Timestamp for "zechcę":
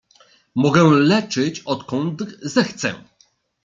2.41-2.95